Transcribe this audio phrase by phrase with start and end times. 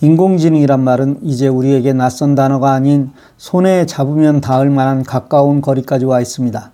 [0.00, 6.70] 인공지능이란 말은 이제 우리에게 낯선 단어가 아닌 손에 잡으면 닿을 만한 가까운 거리까지 와 있습니다.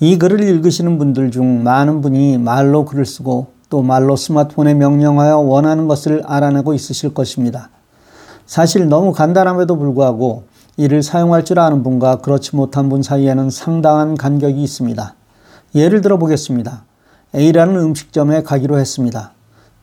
[0.00, 5.88] 이 글을 읽으시는 분들 중 많은 분이 말로 글을 쓰고 또 말로 스마트폰에 명령하여 원하는
[5.88, 7.68] 것을 알아내고 있으실 것입니다.
[8.46, 10.44] 사실 너무 간단함에도 불구하고
[10.78, 15.14] 이를 사용할 줄 아는 분과 그렇지 못한 분 사이에는 상당한 간격이 있습니다.
[15.74, 16.84] 예를 들어 보겠습니다.
[17.34, 19.33] A라는 음식점에 가기로 했습니다.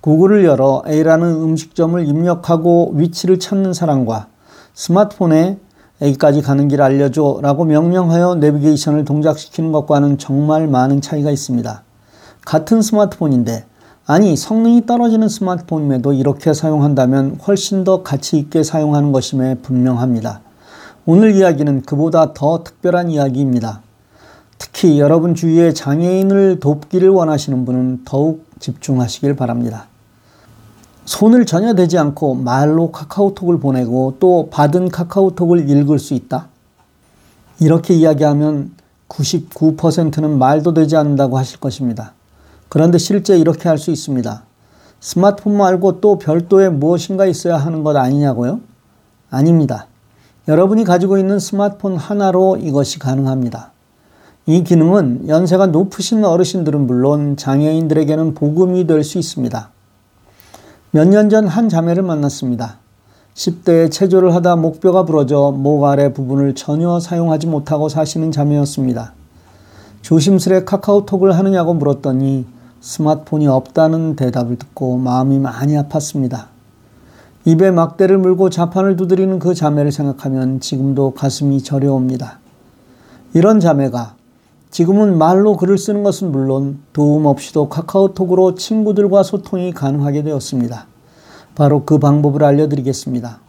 [0.02, 4.28] 구글을 열어 A라는 음식점을 입력하고 위치를 찾는 사람과
[4.74, 5.60] 스마트폰에
[6.02, 11.84] A까지 가는 길 알려줘 라고 명령하여 내비게이션을 동작시키는 것과는 정말 많은 차이가 있습니다.
[12.44, 13.66] 같은 스마트폰인데
[14.08, 20.42] 아니 성능이 떨어지는 스마트폰임에도 이렇게 사용한다면 훨씬 더 가치 있게 사용하는 것임에 분명합니다.
[21.06, 23.82] 오늘 이야기는 그보다 더 특별한 이야기입니다.
[24.58, 29.91] 특히 여러분 주위에 장애인을 돕기를 원하시는 분은 더욱 집중하시길 바랍니다.
[31.06, 36.48] 손을 전혀 대지 않고 말로 카카오톡을 보내고 또 받은 카카오톡을 읽을 수 있다?
[37.60, 38.72] 이렇게 이야기하면
[39.10, 42.14] 99%는 말도 되지 않는다고 하실 것입니다.
[42.70, 44.44] 그런데 실제 이렇게 할 수 있습니다.
[45.00, 48.62] 스마트폰 말고 또 별도의 무엇인가 있어야 하는 것 아니냐고요?
[49.30, 49.88] 아닙니다.
[50.48, 53.72] 여러분이 가지고 있는 스마트폰 하나로 이것이 가능합니다.
[54.46, 59.70] 이 기능은 연세가 높으신 어르신들은 물론 장애인들에게는 복음이 될 수 있습니다.
[60.92, 62.78] 몇 년 전 한 자매를 만났습니다.
[63.34, 69.14] 10대에 체조를 하다 목뼈가 부러져 목 아래 부분을 전혀 사용하지 못하고 사시는 자매였습니다.
[70.02, 72.46] 조심스레 카카오톡을 하느냐고 물었더니
[72.82, 76.48] 스마트폰이 없다는 대답을 듣고 마음이 많이 아팠습니다.
[77.46, 82.40] 입에 막대를 물고 자판을 두드리는 그 자매를 생각하면 지금도 가슴이 저려옵니다.
[83.34, 84.16] 이런 자매가
[84.72, 90.88] 지금은 말로 글을 쓰는 것은 물론 도움 없이도 카카오톡으로 친구들과 소통이 가능하게 되었습니다.
[91.56, 93.42] 바로 그 방법을 알려드리겠습니다.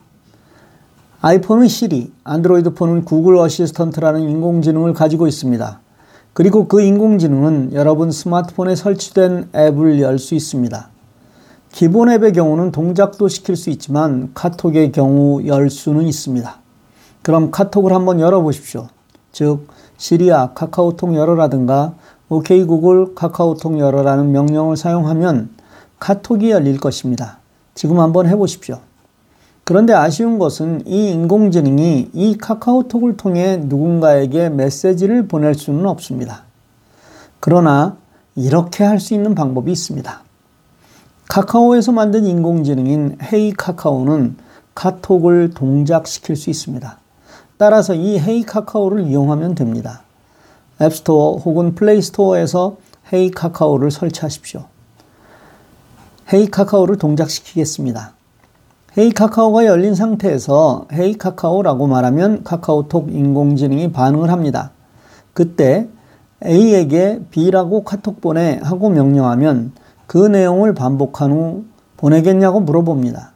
[1.21, 5.81] 아이폰은 시리, 안드로이드 폰은 구글 어시스턴트라는 인공지능을 가지고 있습니다.
[6.33, 10.89] 그리고 그 인공지능은 여러분 스마트폰에 설치된 앱을 열 수 있습니다.
[11.71, 16.57] 기본 앱의 경우는 동작도 시킬 수 있지만 카톡의 경우 열 수는 있습니다.
[17.23, 18.89] 그럼 카톡을 한번 열어보십시오.
[19.31, 19.69] 즉,
[20.03, 21.95] 시리야 카카오톡 열어라든가
[22.29, 25.51] OK 구글 카카오톡 열어라는 명령을 사용하면
[26.01, 27.39] 카톡이 열릴 것입니다.
[27.77, 28.81] 지금 한번 해보십시오.
[29.63, 36.47] 그런데 아쉬운 것은 이 인공지능이 이 카카오톡을 통해 누군가에게 메시지를 보낼 수는 없습니다.
[37.39, 37.97] 그러나
[38.35, 40.21] 이렇게 할 수 있는 방법이 있습니다.
[41.29, 44.37] 카카오에서 만든 인공지능인 헤이 카카오는
[44.75, 47.02] 카톡을 동작시킬 수 있습니다.
[47.63, 50.03] 따라서 이 헤이 카카오를 이용하면 됩니다.
[50.81, 52.79] 앱스토어 혹은 플레이스토어에서
[53.13, 54.65] 헤이 카카오를 설치하십시오.
[56.33, 58.15] 헤이 카카오를 동작시키겠습니다.
[58.99, 64.73] 헤이 카카오가 열린 상태에서 헤이 카카오라고 말하면 카카오톡 인공지능이 반응을 합니다.
[65.33, 65.87] 그때
[66.45, 69.71] A에게 B라고 카톡 보내 하고 명령하면
[70.09, 71.63] 그 내용을 반복한 후
[71.97, 73.31] 보내겠냐고 물어봅니다.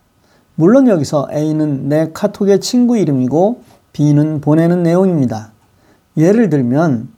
[0.57, 5.53] 물론 여기서 A는 내 카톡의 친구 이름이고 B는 보내는 내용입니다.
[6.19, 7.09] 예를 들면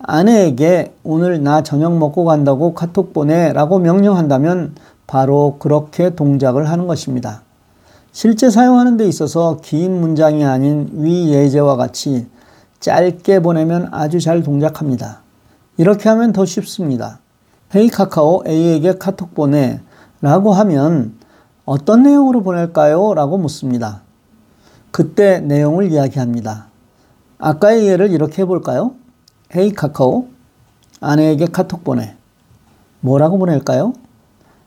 [0.00, 4.74] 아내에게 오늘 나 저녁 먹고 간다고 카톡 보내 라고 명령한다면
[5.06, 7.40] 바로 그렇게 동작을 하는 것입니다.
[8.12, 12.26] 실제 사용하는 데 있어서 긴 문장이 아닌 위 예제와 같이
[12.80, 15.22] 짧게 보내면 아주 잘 동작합니다.
[15.78, 17.18] 이렇게 하면 더 쉽습니다.
[17.74, 19.80] 헤이 카카오 A에게 카톡 보내
[20.20, 21.14] 라고 하면
[21.64, 23.14] 어떤 내용으로 보낼까요?
[23.14, 24.02] 라고 묻습니다.
[24.90, 26.66] 그때 내용을 이야기합니다.
[27.38, 28.92] 아까의 예를 이렇게 해볼까요?
[29.54, 30.26] 헤이 카카오
[31.00, 32.14] 아내에게 카톡 보내.
[33.00, 33.94] 뭐라고 보낼까요?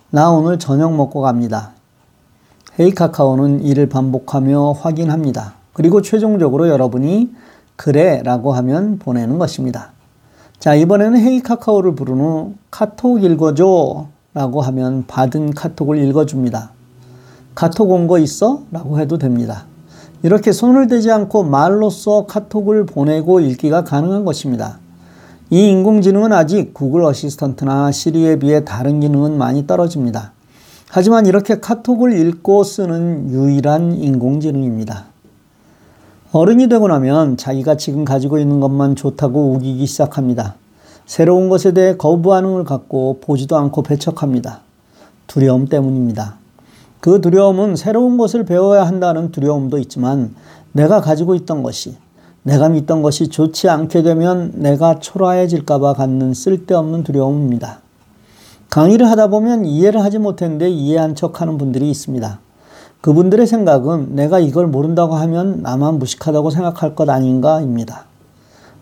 [0.09, 1.71] 나 오늘 저녁 먹고 갑니다.
[2.79, 5.55] 헤이 카카오는 이를 반복하며 확인합니다.
[5.73, 7.31] 그리고 최종적으로 여러분이
[7.75, 9.91] 그래 라고 하면 보내는 것입니다.
[10.59, 16.71] 자, 이번에는 헤이 카카오를 부른 후 카톡 읽어줘 라고 하면 받은 카톡을 읽어줍니다.
[17.53, 18.63] 카톡 온 거 있어?
[18.71, 19.65] 라고 해도 됩니다.
[20.23, 24.79] 이렇게 손을 대지 않고 말로써 카톡을 보내고 읽기가 가능한 것입니다.
[25.49, 30.31] 이 인공지능은 아직 구글 어시스턴트나 시리에 비해 다른 기능은 많이 떨어집니다.
[30.89, 35.05] 하지만 이렇게 카톡을 읽고 쓰는 유일한 인공지능입니다.
[36.31, 40.55] 어른이 되고 나면 자기가 지금 가지고 있는 것만 좋다고 우기기 시작합니다.
[41.05, 44.61] 새로운 것에 대해 거부 반응을 갖고 보지도 않고 배척합니다.
[45.27, 46.37] 두려움 때문입니다.
[47.03, 50.33] 그 두려움은 새로운 것을 배워야 한다는 두려움도 있지만
[50.71, 51.97] 내가 가지고 있던 것이
[52.43, 57.81] 내가 믿던 것이 좋지 않게 되면 내가 초라해질까봐 갖는 쓸데없는 두려움입니다.
[58.69, 62.39] 강의를 하다 보면 이해를 하지 못했는데 이해한 척 하는 분들이 있습니다.
[63.01, 68.05] 그분들의 생각은 내가 이걸 모른다고 하면 나만 무식하다고 생각할 것 아닌가입니다.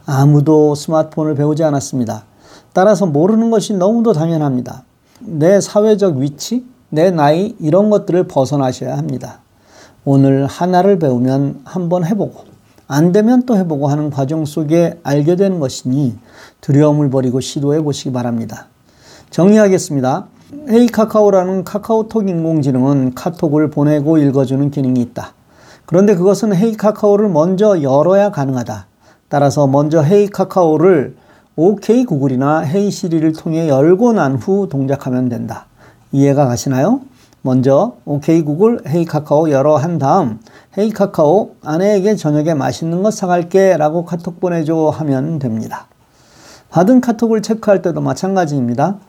[0.06, 2.25] 아무도 스마트폰을 배우지 않았습니다.
[2.71, 4.83] 따라서 모르는 것이 너무도 당연합니다.
[5.21, 9.39] 내 사회적 위치, 내 나이, 이런 것들을 벗어나셔야 합니다.
[10.05, 12.51] 오늘 하나를 배우면 한번 해보고,
[12.88, 16.17] 안 되면 또 해보고 하는 과정 속에 알게 되는 것이니
[16.59, 18.67] 두려움을 버리고 시도해 보시기 바랍니다.
[19.29, 20.27] 정리하겠습니다.
[20.69, 25.33] 헤이 카카오라는 카카오톡 인공지능은 카톡을 보내고 읽어주는 기능이 있다.
[25.85, 28.88] 그런데 그것은 헤이 카카오를 먼저 열어야 가능하다.
[29.29, 31.15] 따라서 먼저 헤이 카카오를
[31.55, 35.67] OK 구글이나 헤이 시리를 통해 열고 난 후 동작하면 된다.
[36.11, 37.01] 이해가 가시나요?
[37.41, 40.39] 먼저 OK 구글 헤이 카카오 열어 한 다음
[40.77, 45.87] 헤이 카카오 아내에게 저녁에 맛있는 것 사갈게 라고 카톡 보내줘 하면 됩니다.
[46.69, 48.99] 받은 카톡을 체크할 때도 마찬가지입니다.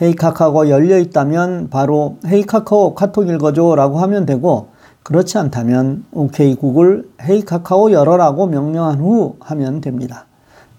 [0.00, 4.68] 헤이 카카오가 열려 있다면 바로 헤이 카카오 카톡 읽어줘 라고 하면 되고
[5.02, 10.26] 그렇지 않다면 OK 구글 헤이 카카오 열어라고 명령한 후 하면 됩니다.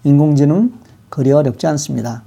[0.04, 0.72] 인공지능
[1.10, 2.22] 그리 어렵지 않습니다.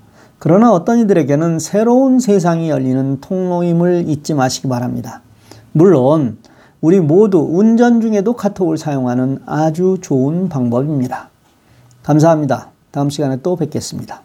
[0.46, 5.24] 그러나 어떤 이들에게는 새로운 세상이 열리는 통로임을 잊지 마시기 바랍니다.
[5.72, 6.38] 물론
[6.82, 11.30] 우리 모두 운전 중에도 카톡을 사용하는 아주 좋은 방법입니다.
[12.04, 12.70] 감사합니다.
[12.92, 14.22] 다음 시간에 또 뵙겠습니다.